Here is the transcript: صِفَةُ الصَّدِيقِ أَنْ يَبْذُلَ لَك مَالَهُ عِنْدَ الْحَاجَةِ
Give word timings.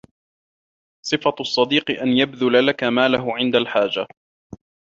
صِفَةُ 1.05 1.35
الصَّدِيقِ 1.39 1.91
أَنْ 1.91 2.07
يَبْذُلَ 2.07 2.67
لَك 2.67 2.83
مَالَهُ 2.83 3.35
عِنْدَ 3.37 3.55
الْحَاجَةِ 3.55 4.07